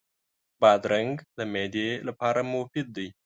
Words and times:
بادرنګ 0.61 1.15
د 1.37 1.39
معدې 1.51 1.89
لپاره 2.07 2.39
مفید 2.53 2.87
دی. 2.97 3.07